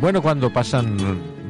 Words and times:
Bueno, 0.00 0.22
cuando 0.22 0.50
pasan 0.50 0.96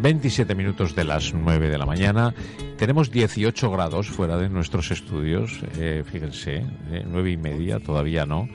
27 0.02 0.56
minutos 0.56 0.96
de 0.96 1.04
las 1.04 1.32
9 1.32 1.70
de 1.70 1.78
la 1.78 1.86
mañana, 1.86 2.34
tenemos 2.78 3.12
18 3.12 3.70
grados 3.70 4.08
fuera 4.08 4.36
de 4.36 4.48
nuestros 4.48 4.90
estudios, 4.90 5.60
eh, 5.78 6.02
fíjense, 6.04 6.66
eh, 6.90 7.04
9 7.06 7.30
y 7.30 7.36
media, 7.36 7.78
todavía 7.78 8.26
no, 8.26 8.48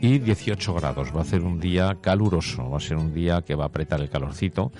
y 0.00 0.20
18 0.20 0.74
grados. 0.74 1.08
Va 1.14 1.22
a 1.22 1.24
ser 1.24 1.42
un 1.42 1.58
día 1.58 1.98
caluroso, 2.00 2.70
va 2.70 2.76
a 2.76 2.80
ser 2.80 2.98
un 2.98 3.12
día 3.12 3.42
que 3.42 3.56
va 3.56 3.64
a 3.64 3.66
apretar 3.66 4.00
el 4.00 4.10
calorcito, 4.10 4.70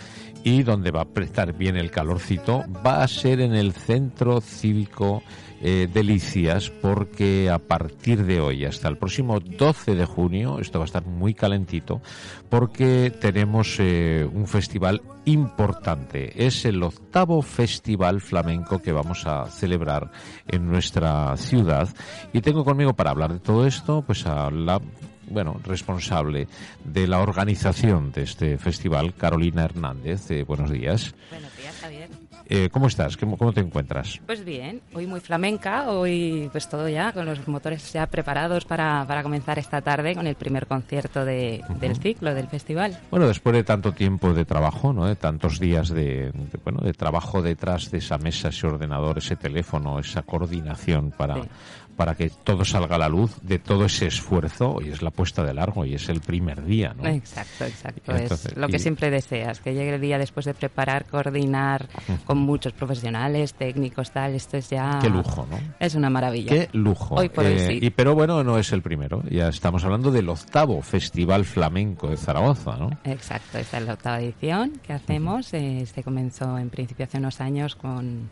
y 0.45 0.63
donde 0.63 0.93
va 0.93 1.01
a 1.01 1.05
apretar 1.05 1.55
bien 1.55 1.77
el 1.77 1.91
calorcito 1.91 2.65
va 2.87 3.03
a 3.03 3.09
ser 3.09 3.41
en 3.41 3.55
el 3.55 3.73
centro 3.73 4.41
cívico 4.41 5.25
eh, 5.63 5.89
Delicias, 5.93 6.71
porque 6.71 7.49
a 7.49 7.59
partir 7.59 8.25
de 8.25 8.41
hoy 8.41 8.65
hasta 8.65 8.89
el 8.89 8.99
próximo 8.99 9.39
12 9.39 9.95
de 9.95 10.05
junio, 10.05 10.59
esto 10.59 10.81
va 10.81 10.85
a 10.85 10.87
estar 10.87 11.07
muy 11.07 11.35
calentito, 11.35 12.03
porque 12.51 13.13
tenemos 13.21 13.77
eh, 13.79 14.29
un 14.31 14.49
festival 14.49 15.03
importante. 15.25 16.47
Es 16.47 16.65
el 16.65 16.83
octavo 16.83 17.41
festival 17.43 18.21
flamenco 18.21 18.83
que 18.83 18.91
vamos 18.91 19.25
a 19.27 19.47
celebrar 19.47 20.11
en 20.49 20.67
nuestra 20.67 21.37
ciudad. 21.37 21.89
Y 22.33 22.41
tengo 22.41 22.65
conmigo 22.65 22.95
para 22.95 23.11
hablar 23.11 23.33
de 23.33 23.41
todo 23.41 23.65
esto, 23.65 24.03
pues 24.03 24.27
a 24.27 24.51
la 24.51 24.81
bueno, 25.29 25.61
responsable 25.65 26.49
de 26.85 27.07
la 27.07 27.21
organización 27.21 28.13
de 28.13 28.23
este 28.23 28.59
festival, 28.59 29.15
Carolina 29.15 29.65
Hernández. 29.65 30.31
Eh, 30.31 30.45
buenos 30.45 30.71
días. 30.71 31.15
Buenos 31.31 31.57
días, 31.57 31.75
Javier. 31.81 32.11
Eh, 32.48 32.69
¿Cómo 32.71 32.89
estás? 32.89 33.16
¿Cómo, 33.16 33.37
¿Cómo 33.39 33.53
te 33.53 33.61
encuentras? 33.61 34.21
Pues 34.27 34.44
bien, 34.44 34.81
hoy 34.94 35.06
muy 35.06 35.21
flamenca, 35.21 35.91
hoy 35.91 36.49
pues 36.53 36.69
todo 36.69 36.89
ya, 36.89 37.12
con 37.12 37.25
los 37.25 37.47
motores 37.49 37.93
ya 37.93 38.06
preparados 38.06 38.65
para, 38.65 39.05
para 39.06 39.22
comenzar 39.22 39.59
esta 39.59 39.81
tarde 39.81 40.15
con 40.15 40.27
el 40.27 40.34
primer 40.34 40.66
concierto 40.66 41.25
de, 41.25 41.62
del 41.81 41.97
ciclo, 41.97 42.34
del 42.34 42.49
festival. 42.49 42.99
Bueno, 43.11 43.27
después 43.27 43.55
de 43.55 43.65
tanto 43.65 43.93
tiempo 43.93 44.34
de 44.34 44.44
trabajo, 44.44 44.93
¿no? 44.93 45.06
de 45.06 45.16
tantos 45.16 45.59
días 45.61 45.89
de, 45.89 46.31
de, 46.33 46.59
bueno, 46.65 46.81
de 46.83 46.93
trabajo 46.93 47.41
detrás 47.43 47.91
de 47.91 47.99
esa 47.99 48.19
mesa, 48.19 48.49
ese 48.49 48.66
ordenador, 48.66 49.19
ese 49.19 49.37
teléfono, 49.37 49.99
esa 49.99 50.22
coordinación 50.22 51.11
para, 51.11 51.34
Sí. 51.37 51.49
para 51.97 52.15
que 52.15 52.31
todo 52.31 52.65
salga 52.65 52.97
a 52.97 52.99
la 52.99 53.09
luz, 53.09 53.37
de 53.43 53.59
todo 53.59 53.84
ese 53.84 54.06
esfuerzo, 54.06 54.72
hoy 54.75 54.89
es 54.91 55.03
la 55.03 55.11
puesta 55.11 55.45
de 55.45 55.53
largo 55.55 55.84
y 55.84 55.95
es 55.95 56.09
el 56.09 56.21
primer 56.21 56.65
día, 56.65 56.95
¿no? 56.97 57.06
Exacto, 57.09 57.65
exacto. 57.65 58.12
Entonces, 58.12 58.47
es 58.47 58.56
lo 58.56 58.66
que 58.69 58.77
y- 58.77 58.81
siempre 58.81 59.11
deseas, 59.11 59.61
que 59.61 59.75
llegue 59.75 59.95
el 59.95 60.00
día 60.00 60.19
después 60.19 60.47
de 60.47 60.55
preparar, 60.55 61.05
coordinar 61.06 61.87
con 62.32 62.38
muchos 62.38 62.72
profesionales, 62.72 63.53
técnicos, 63.53 64.10
tal. 64.10 64.34
Esto 64.34 64.56
es 64.56 64.70
ya. 64.70 64.98
Qué 65.03 65.10
lujo, 65.10 65.47
¿no? 65.50 65.59
Es 65.78 65.94
una 65.94 66.09
maravilla. 66.09 66.48
Qué 66.50 66.69
lujo. 66.72 67.16
Hoy 67.16 67.28
por 67.28 67.44
hoy 67.44 67.53
Eh, 67.53 67.66
sí. 67.69 67.78
y, 67.82 67.91
pero 67.91 68.15
bueno, 68.15 68.43
no 68.43 68.56
es 68.56 68.72
el 68.72 68.81
primero. 68.81 69.22
Ya 69.28 69.48
estamos 69.48 69.84
hablando 69.84 70.10
del 70.10 70.31
octavo 70.31 70.81
Festival 70.81 71.44
Flamenco 71.44 72.09
de 72.09 72.16
Zaragoza, 72.16 72.76
¿no? 72.78 72.88
Exacto, 73.04 73.59
esta 73.59 73.76
es 73.76 73.84
la 73.84 73.92
octava 73.92 74.19
edición 74.22 74.81
que 74.82 74.94
hacemos. 74.94 75.53
Eh, 75.53 75.84
se 75.84 76.03
comenzó 76.03 76.56
en 76.56 76.71
principio 76.71 77.04
hace 77.04 77.19
unos 77.19 77.42
años 77.42 77.76
con, 77.76 78.31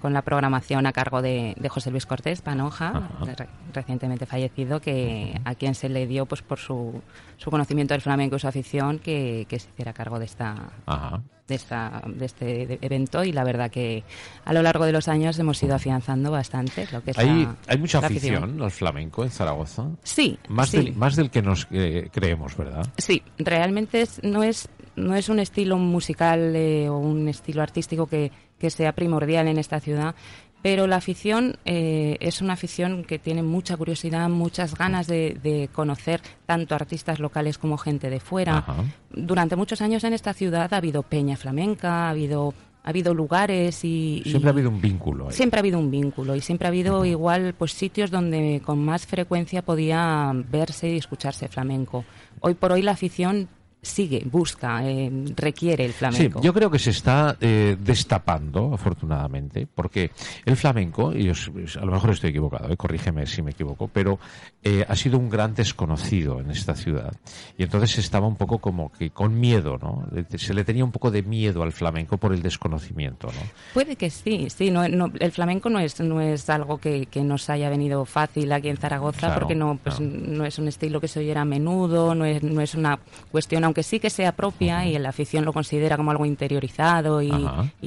con 0.00 0.12
la 0.12 0.22
programación 0.22 0.86
a 0.86 0.92
cargo 0.92 1.22
de, 1.22 1.54
de 1.58 1.68
José 1.68 1.90
Luis 1.90 2.06
Cortés 2.06 2.40
Panoja, 2.40 3.08
re- 3.24 3.48
recientemente 3.72 4.26
fallecido, 4.26 4.80
que 4.80 5.40
a 5.44 5.54
quien 5.54 5.74
se 5.74 5.88
le 5.88 6.06
dio 6.06 6.26
pues 6.26 6.42
por 6.42 6.58
su, 6.58 7.00
su 7.36 7.50
conocimiento 7.50 7.94
del 7.94 8.00
flamenco 8.00 8.36
y 8.36 8.38
su 8.38 8.46
afición 8.48 8.98
que, 9.00 9.46
que 9.48 9.58
se 9.58 9.68
hiciera 9.70 9.92
cargo 9.92 10.18
de 10.18 10.26
esta 10.26 10.54
Ajá. 10.86 11.20
de, 11.48 11.54
esta, 11.54 12.02
de 12.06 12.24
este 12.26 12.78
evento 12.84 13.24
y 13.24 13.32
la 13.32 13.42
verdad 13.42 13.70
que 13.70 14.04
a 14.44 14.52
lo 14.52 14.62
largo 14.62 14.84
de 14.86 14.92
los 14.92 15.08
años 15.08 15.36
hemos 15.38 15.60
ido 15.62 15.74
afianzando 15.74 16.30
bastante 16.30 16.86
lo 16.92 17.02
que 17.02 17.10
es 17.10 17.18
Hay, 17.18 17.44
la- 17.44 17.56
hay 17.66 17.78
mucha 17.78 18.00
la 18.00 18.06
afición 18.06 18.62
al 18.62 18.70
flamenco 18.70 19.24
en 19.24 19.30
Zaragoza. 19.30 19.86
Sí, 20.04 20.38
Más, 20.48 20.68
sí. 20.70 20.76
del, 20.76 20.94
más 20.94 21.16
del 21.16 21.30
que 21.30 21.42
nos 21.42 21.66
eh, 21.72 22.08
creemos, 22.12 22.56
¿verdad? 22.56 22.86
Sí, 22.98 23.22
realmente 23.38 24.02
es- 24.02 24.22
no 24.22 24.42
es 24.44 24.68
no 24.94 25.14
es 25.14 25.28
un 25.28 25.38
estilo 25.38 25.78
musical 25.78 26.56
eh, 26.56 26.88
o 26.88 26.98
un 26.98 27.28
estilo 27.28 27.62
artístico 27.62 28.06
que, 28.08 28.32
que 28.58 28.70
sea 28.70 28.92
primordial 28.92 29.48
en 29.48 29.58
esta 29.58 29.80
ciudad, 29.80 30.14
pero 30.60 30.86
la 30.88 30.96
afición 30.96 31.56
eh, 31.64 32.16
es 32.20 32.40
una 32.40 32.54
afición 32.54 33.04
que 33.04 33.18
tiene 33.20 33.42
mucha 33.44 33.76
curiosidad, 33.76 34.28
muchas 34.28 34.76
ganas 34.76 35.06
de, 35.06 35.38
de 35.40 35.68
conocer 35.72 36.20
tanto 36.46 36.74
artistas 36.74 37.20
locales 37.20 37.58
como 37.58 37.78
gente 37.78 38.10
de 38.10 38.18
fuera. 38.18 38.58
Ajá. 38.58 38.74
Durante 39.10 39.54
muchos 39.54 39.80
años 39.82 40.02
en 40.02 40.14
esta 40.14 40.34
ciudad 40.34 40.74
ha 40.74 40.78
habido 40.78 41.04
peña 41.04 41.36
flamenca, 41.36 42.06
ha 42.06 42.10
habido 42.10 42.54
ha 42.84 42.90
habido 42.90 43.12
lugares 43.12 43.84
y, 43.84 44.22
y- 44.24 44.30
Siempre 44.30 44.48
ha 44.48 44.52
habido 44.52 44.70
un 44.70 44.80
vínculo 44.80 45.26
ahí. 45.28 45.32
Siempre 45.32 45.58
ha 45.58 45.60
habido 45.60 45.78
un 45.78 45.90
vínculo 45.90 46.34
y 46.34 46.40
siempre 46.40 46.66
ha 46.66 46.70
habido 46.70 47.04
igual 47.04 47.54
pues 47.58 47.72
sitios 47.74 48.10
donde 48.10 48.62
con 48.64 48.78
más 48.82 49.06
frecuencia 49.06 49.62
podía 49.62 50.32
verse 50.50 50.88
y 50.88 50.96
escucharse 50.96 51.48
flamenco. 51.48 52.04
Hoy 52.40 52.54
por 52.54 52.72
hoy 52.72 52.80
la 52.82 52.92
afición 52.92 53.48
sigue, 53.80 54.22
busca, 54.30 54.84
eh, 54.88 55.10
requiere 55.36 55.84
el 55.84 55.92
Sí, 55.92 55.98
flamenco. 55.98 56.40
yo 56.42 56.52
creo 56.52 56.70
que 56.70 56.78
se 56.78 56.90
está 56.90 57.36
eh, 57.40 57.76
destapando, 57.80 58.74
afortunadamente, 58.74 59.66
porque 59.72 60.10
el 60.44 60.56
flamenco, 60.56 61.12
y 61.14 61.28
os- 61.30 61.50
a 61.80 61.84
lo 61.84 61.92
mejor 61.92 62.10
estoy 62.10 62.30
equivocado, 62.30 62.72
eh, 62.72 62.76
corrígeme 62.76 63.26
si 63.26 63.42
me 63.42 63.52
equivoco, 63.52 63.88
pero 63.88 64.18
eh, 64.62 64.84
ha 64.88 64.96
sido 64.96 65.18
un 65.18 65.30
gran 65.30 65.54
desconocido 65.54 66.40
en 66.40 66.50
esta 66.50 66.74
ciudad. 66.74 67.12
Y 67.56 67.62
entonces 67.62 67.98
estaba 67.98 68.26
un 68.26 68.36
poco 68.36 68.58
como 68.58 68.90
que 68.92 69.10
con 69.10 69.38
miedo, 69.38 69.78
¿no? 69.80 70.06
Se 70.36 70.54
le 70.54 70.64
tenía 70.64 70.84
un 70.84 70.92
poco 70.92 71.10
de 71.10 71.22
miedo 71.22 71.62
al 71.62 71.72
flamenco 71.72 72.16
por 72.18 72.32
el 72.32 72.42
desconocimiento, 72.42 73.28
¿no? 73.28 73.40
Puede 73.74 73.96
que 73.96 74.10
sí, 74.10 74.48
sí. 74.50 74.70
No, 74.70 74.88
no- 74.88 75.12
el 75.20 75.32
flamenco 75.32 75.70
no 75.70 75.78
es, 75.78 76.00
no 76.00 76.20
es 76.20 76.50
algo 76.50 76.78
que, 76.78 77.06
que 77.06 77.22
nos 77.22 77.48
haya 77.50 77.70
venido 77.70 78.04
fácil 78.04 78.50
aquí 78.52 78.68
en 78.68 78.76
Zaragoza, 78.76 79.18
Claro, 79.20 79.34
porque 79.40 79.54
no, 79.54 79.78
pues, 79.82 79.96
claro. 79.96 80.12
no 80.12 80.44
es 80.44 80.58
un 80.58 80.68
estilo 80.68 81.00
que 81.00 81.08
se 81.08 81.20
oyera 81.20 81.42
a 81.42 81.44
menudo, 81.44 82.14
no 82.14 82.24
es, 82.24 82.42
no 82.42 82.60
es 82.60 82.74
una 82.74 82.98
cuestión, 83.30 83.64
aunque 83.68 83.82
sí 83.82 84.00
que 84.00 84.10
sea 84.10 84.32
propia 84.32 84.84
y 84.86 84.98
la 84.98 85.10
afición 85.10 85.44
lo 85.44 85.52
considera 85.52 85.96
como 85.96 86.10
algo 86.10 86.26
interiorizado 86.26 87.22
y, 87.22 87.30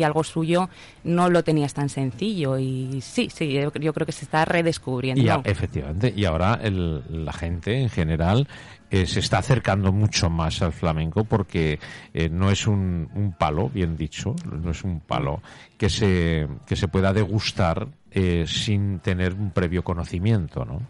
algo 0.04 0.24
suyo, 0.24 0.70
no 1.04 1.30
lo 1.30 1.44
tenías 1.44 1.74
tan 1.74 1.90
sencillo. 1.90 2.58
Y 2.58 3.02
sí, 3.02 3.30
sí, 3.34 3.52
yo, 3.52 3.72
yo 3.74 3.94
creo 3.94 4.06
que 4.06 4.12
se 4.12 4.26
está 4.26 4.46
redescubriendo. 4.46 5.22
Y 5.22 5.28
a- 5.30 5.42
efectivamente, 5.44 6.14
y 6.16 6.26
ahora 6.26 6.60
el- 6.62 7.26
la 7.26 7.34
gente 7.34 7.82
en 7.82 7.90
general 7.90 8.48
eh, 8.92 9.06
se 9.06 9.22
está 9.22 9.38
acercando 9.38 9.92
mucho 9.94 10.30
más 10.30 10.62
al 10.62 10.74
flamenco 10.74 11.24
porque 11.24 11.80
eh, 12.14 12.30
no 12.30 12.52
es 12.52 12.68
un, 12.68 13.10
un 13.16 13.32
palo, 13.32 13.70
bien 13.70 13.96
dicho, 13.96 14.36
no 14.52 14.72
es 14.72 14.84
un 14.84 15.00
palo 15.00 15.42
que 15.78 15.90
se, 15.90 16.48
que 16.68 16.76
se 16.76 16.88
pueda 16.90 17.14
degustar 17.14 17.88
eh, 18.12 18.44
sin 18.48 19.00
tener 19.00 19.34
un 19.34 19.52
previo 19.52 19.82
conocimiento, 19.84 20.66
¿no? 20.66 20.82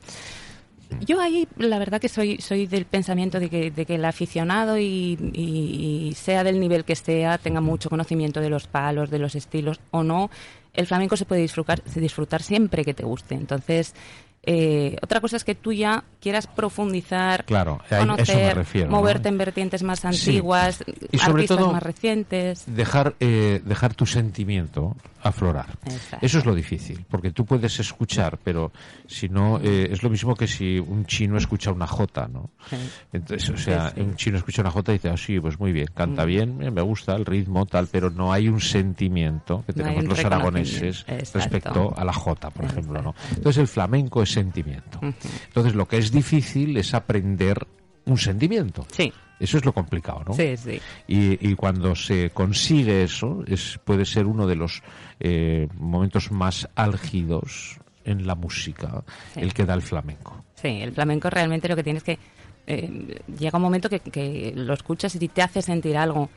Yo 1.00 1.20
ahí, 1.22 1.48
la 1.58 1.80
verdad 1.80 2.00
que 2.02 2.10
soy, 2.10 2.38
soy 2.42 2.68
del 2.68 2.86
pensamiento 2.86 3.40
de 3.40 3.50
que, 3.50 3.72
de 3.72 3.86
que 3.86 3.96
el 3.96 4.06
aficionado 4.06 4.78
y, 4.78 5.18
y- 5.34 6.08
y 6.10 6.14
sea 6.16 6.44
del 6.44 6.60
nivel 6.60 6.84
que 6.86 6.96
sea, 6.96 7.38
tenga 7.38 7.62
mucho 7.62 7.90
conocimiento 7.90 8.40
de 8.42 8.50
los 8.50 8.68
palos, 8.68 9.10
de 9.10 9.20
los 9.20 9.36
estilos 9.36 9.80
o 9.92 10.04
no, 10.04 10.30
el 10.74 10.88
flamenco 10.88 11.18
se 11.18 11.26
puede 11.26 11.42
disfrutar, 11.42 11.82
disfrutar 11.96 12.44
siempre 12.44 12.86
que 12.86 12.94
te 12.94 13.04
guste. 13.04 13.36
Entonces, 13.36 13.94
Eh, 14.44 14.98
otra 15.04 15.22
cosa 15.22 15.38
es 15.38 15.44
que 15.44 15.54
tú 15.54 15.72
ya 15.72 16.04
quieras 16.20 16.48
profundizar, 16.48 17.46
Claro, 17.46 17.80
conocer, 17.96 18.56
refiero, 18.58 18.90
¿no? 18.90 18.98
moverte 18.98 19.30
en 19.30 19.38
vertientes 19.38 19.84
más 19.84 20.04
antiguas, 20.04 20.84
Y 21.12 21.20
sobre 21.20 21.34
artistas 21.44 21.58
todo, 21.60 21.72
más 21.72 21.84
recientes. 21.84 22.64
Dejar, 22.66 23.14
eh, 23.20 23.62
dejar 23.64 23.94
tu 23.94 24.08
sentimiento 24.08 24.96
aflorar. 25.24 25.68
Exacto. 25.86 26.26
Eso 26.26 26.38
es 26.40 26.46
lo 26.46 26.56
difícil, 26.56 27.06
porque 27.10 27.32
tú 27.32 27.46
puedes 27.46 27.80
escuchar, 27.80 28.40
pero 28.44 28.72
si 29.08 29.30
no, 29.30 29.60
eh, 29.62 29.88
es 29.92 30.04
lo 30.04 30.10
mismo 30.10 30.36
que 30.36 30.48
si 30.48 30.80
un 30.80 31.06
chino 31.06 31.38
escucha 31.38 31.72
una 31.72 31.88
jota, 31.88 32.28
¿no? 32.28 32.50
Sí. 32.70 32.76
Entonces, 33.14 33.50
o 33.50 33.58
sea, 33.58 33.92
Sí, 33.96 34.02
un 34.02 34.16
chino 34.16 34.38
escucha 34.38 34.62
una 34.62 34.72
jota 34.72 34.92
y 34.92 34.96
dice, 34.96 35.10
ah, 35.10 35.18
sí, 35.18 35.40
pues 35.40 35.60
muy 35.60 35.72
bien, 35.72 35.88
canta 35.94 36.24
Mm. 36.24 36.28
bien, 36.28 36.64
eh, 36.64 36.72
me 36.72 36.82
gusta 36.82 37.16
el 37.16 37.26
ritmo, 37.26 37.66
tal, 37.66 37.88
pero 37.88 38.10
no 38.10 38.32
hay 38.34 38.48
un 38.50 38.60
sentimiento 38.62 39.64
que 39.66 39.74
tenemos 39.74 40.04
los 40.06 40.24
aragoneses. 40.24 41.06
Exacto. 41.08 41.40
respecto 41.40 41.94
a 41.98 42.04
la 42.06 42.14
jota, 42.14 42.50
por 42.50 42.66
ejemplo, 42.66 43.02
¿no? 43.02 43.16
Entonces 43.30 43.58
el 43.58 43.68
flamenco 43.68 44.22
es 44.24 44.32
sentimiento. 44.32 45.00
Entonces 45.02 45.76
lo 45.76 45.88
que 45.88 45.98
es 45.98 46.12
difícil 46.12 46.78
es 46.78 46.94
aprender 46.94 47.68
un 48.06 48.18
sentimiento. 48.18 48.86
Sí, 48.92 49.12
Eso 49.42 49.58
es 49.58 49.66
lo 49.66 49.74
complicado, 49.74 50.24
¿no? 50.28 50.34
sí, 50.34 50.56
sí. 50.56 50.80
Y, 51.08 51.50
y 51.50 51.56
cuando 51.56 51.96
se 51.96 52.30
consigue 52.30 53.04
eso, 53.04 53.44
es, 53.48 53.80
puede 53.84 54.06
ser 54.06 54.26
uno 54.28 54.46
de 54.48 54.56
los 54.56 54.84
eh, 55.20 55.68
momentos 55.78 56.32
más 56.32 56.70
álgidos 56.76 57.78
en 58.06 58.26
la 58.28 58.36
música, 58.36 59.04
Sí. 59.34 59.42
el 59.42 59.54
que 59.54 59.66
da 59.66 59.74
el 59.74 59.82
flamenco. 59.82 60.44
Sí, 60.56 60.68
el 60.82 60.92
flamenco 60.92 61.30
realmente 61.30 61.68
lo 61.68 61.76
que 61.76 61.84
tienes 61.84 62.04
que... 62.04 62.20
eh, 62.68 63.22
llega 63.40 63.58
un 63.58 63.64
momento 63.64 63.90
que, 63.90 64.00
que 64.00 64.54
lo 64.56 64.74
escuchas 64.74 65.16
y 65.16 65.28
te 65.28 65.42
hace 65.42 65.62
sentir 65.62 65.98
algo. 65.98 66.30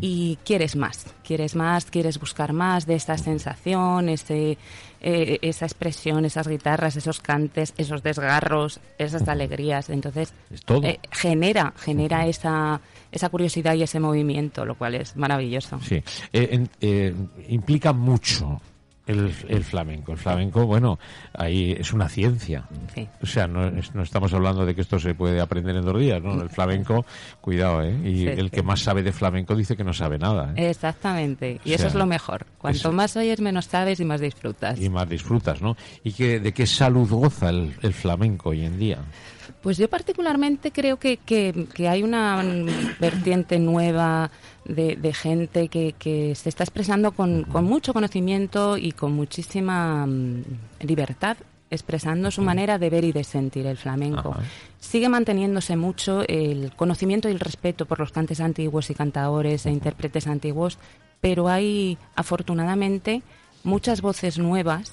Y 0.00 0.38
quieres 0.44 0.76
más, 0.76 1.06
quieres 1.22 1.54
más, 1.54 1.86
quieres 1.86 2.18
buscar 2.18 2.52
más 2.52 2.86
de 2.86 2.94
esta 2.94 3.18
sensación, 3.18 4.08
ese, 4.08 4.58
eh, 5.00 5.38
esa 5.42 5.66
expresión, 5.66 6.24
esas 6.24 6.48
guitarras, 6.48 6.96
esos 6.96 7.20
cantes, 7.20 7.74
esos 7.76 8.02
desgarros, 8.02 8.80
esas 8.98 9.28
alegrías. 9.28 9.90
Entonces, 9.90 10.32
eh, 10.82 10.98
genera, 11.12 11.72
genera 11.76 12.26
esa, 12.26 12.80
esa 13.12 13.28
curiosidad 13.28 13.74
y 13.74 13.82
ese 13.82 14.00
movimiento, 14.00 14.64
lo 14.64 14.74
cual 14.74 14.94
es 14.94 15.16
maravilloso. 15.16 15.78
Sí, 15.80 16.02
eh, 16.32 17.14
implica 17.48 17.92
mucho 17.92 18.60
el, 19.06 19.32
el 19.48 19.64
flamenco. 19.64 20.12
El 20.12 20.18
flamenco, 20.18 20.66
bueno, 20.66 20.98
ahí 21.32 21.72
es 21.78 21.92
una 21.92 22.08
ciencia. 22.08 22.64
Sí. 22.94 23.08
O 23.22 23.26
sea, 23.26 23.46
no, 23.46 23.66
es- 23.68 23.94
no 23.94 24.02
estamos 24.02 24.32
hablando 24.34 24.66
de 24.66 24.74
que 24.74 24.80
esto 24.80 24.98
se 24.98 25.14
puede 25.14 25.40
aprender 25.40 25.76
en 25.76 25.84
dos 25.84 25.98
días, 25.98 26.22
¿no? 26.22 26.40
El 26.42 26.48
flamenco, 26.50 27.04
cuidado, 27.40 27.82
¿eh? 27.82 27.94
Y 28.04 28.16
Sí, 28.18 28.26
el 28.28 28.46
sí. 28.46 28.50
que 28.50 28.62
más 28.62 28.80
sabe 28.80 29.02
de 29.02 29.12
flamenco 29.12 29.54
dice 29.54 29.76
que 29.76 29.84
no 29.84 29.92
sabe 29.92 30.18
nada, 30.18 30.52
¿eh? 30.56 30.68
Exactamente, 30.70 31.60
y 31.64 31.72
O 31.72 31.74
eso 31.76 31.86
es 31.86 31.94
lo 31.94 32.06
mejor. 32.06 32.46
Cuanto 32.58 32.78
eso- 32.78 32.92
más 32.92 33.16
oyes, 33.16 33.40
menos 33.40 33.66
sabes 33.66 34.00
y 34.00 34.04
más 34.04 34.20
disfrutas. 34.20 34.80
Y 34.80 34.88
más 34.90 35.08
disfrutas, 35.08 35.62
¿no? 35.62 35.76
¿Y 36.04 36.12
que, 36.12 36.40
de 36.40 36.52
qué 36.52 36.66
salud 36.66 37.08
goza 37.08 37.50
el, 37.50 37.74
el 37.82 37.92
flamenco 37.92 38.50
hoy 38.50 38.64
en 38.64 38.78
día? 38.78 38.98
Pues 39.62 39.78
yo 39.78 39.88
particularmente 39.88 40.72
creo 40.72 40.96
que, 40.98 41.18
que- 41.18 41.66
que 41.72 41.88
hay 41.88 42.02
una 42.02 42.42
vertiente 43.00 43.58
nueva 43.58 44.30
de, 44.68 44.96
de 44.96 45.12
gente 45.14 45.68
que, 45.68 45.94
que 45.98 46.34
se 46.34 46.48
está 46.48 46.64
expresando 46.64 47.12
con, 47.12 47.44
con 47.44 47.64
mucho 47.64 47.92
conocimiento 47.92 48.76
y 48.76 48.92
con 48.92 49.12
muchísima 49.12 50.06
mm, 50.06 50.42
libertad 50.80 51.36
expresando 51.68 52.30
su 52.30 52.42
manera 52.42 52.78
de 52.78 52.90
ver 52.90 53.04
y 53.04 53.10
de 53.12 53.24
sentir 53.24 53.66
el 53.66 53.76
flamenco. 53.76 54.30
Ajá. 54.30 54.40
Sigue 54.78 55.08
manteniéndose 55.08 55.74
mucho 55.76 56.22
el 56.28 56.72
conocimiento 56.76 57.28
y 57.28 57.32
el 57.32 57.40
respeto 57.40 57.86
por 57.86 57.98
los 57.98 58.12
cantes 58.12 58.40
antiguos 58.40 58.88
y 58.90 58.94
cantaores 58.94 59.66
e 59.66 59.72
intérpretes 59.72 60.28
antiguos, 60.28 60.78
pero 61.20 61.48
hay 61.48 61.98
afortunadamente 62.14 63.22
muchas 63.64 64.00
voces 64.00 64.38
nuevas 64.38 64.92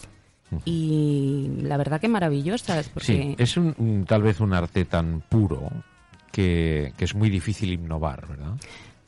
y 0.65 1.47
la 1.61 1.77
verdad 1.77 1.99
que 2.01 2.07
maravillosas 2.07 2.89
porque 2.89 3.05
Sí, 3.05 3.35
es 3.37 3.57
un, 3.57 3.75
un- 3.77 4.05
tal 4.05 4.21
vez 4.23 4.39
un 4.39 4.53
arte 4.53 4.85
tan 4.85 5.21
puro 5.21 5.69
que, 6.31 6.93
que 6.97 7.05
es 7.05 7.13
muy 7.15 7.29
difícil 7.29 7.71
innovar, 7.73 8.27
¿verdad? 8.27 8.53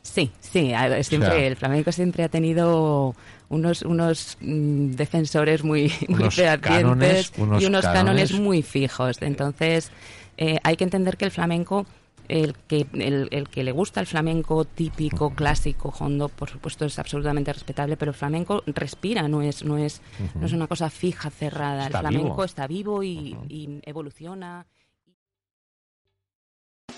Sí, 0.06 0.32
sí, 0.40 0.72
siempre 1.02 1.30
sea- 1.32 1.48
el 1.48 1.56
flamenco 1.56 1.92
siempre 1.92 2.24
ha 2.24 2.30
tenido 2.30 3.16
unos 3.50 3.82
unos 3.82 4.38
mm, 4.40 4.92
defensores 4.92 5.64
muy, 5.64 5.92
muy 6.08 6.20
Unos 6.22 6.36
fehacientes 6.36 6.62
cánones, 6.62 7.32
unos 7.38 7.64
y 7.64 7.66
unos 7.66 7.82
cánones. 7.86 8.30
cánones. 8.30 8.32
muy 8.40 8.62
fijos. 8.62 9.20
Entonces, 9.22 9.92
eh, 10.38 10.60
hay 10.64 10.76
que 10.78 10.84
entender 10.84 11.18
que 11.18 11.26
el 11.26 11.32
flamenco, 11.32 11.88
el 12.28 12.54
que, 12.68 12.86
el, 12.94 13.30
el 13.32 13.50
que 13.50 13.64
le 13.64 13.72
gusta 13.72 14.00
el 14.00 14.06
flamenco 14.06 14.64
típico, 14.66 15.32
clásico, 15.32 15.92
hondo, 16.00 16.30
por 16.30 16.52
supuesto 16.52 16.86
es 16.86 17.00
absolutamente 17.00 17.52
respetable, 17.52 17.98
pero 17.98 18.12
el 18.12 18.16
flamenco 18.18 18.62
respira, 18.68 19.28
no 19.28 19.42
es, 19.42 19.64
no 19.64 19.78
es, 19.80 20.02
no 20.36 20.46
es 20.46 20.54
una 20.54 20.68
cosa 20.68 20.92
fija, 20.92 21.32
cerrada. 21.32 21.88
Está 21.88 21.98
el 22.00 22.02
flamenco 22.04 22.30
vivo. 22.30 22.44
está 22.46 22.68
vivo 22.68 23.02
y, 23.04 23.36
y 23.50 23.80
evoluciona. 23.84 24.66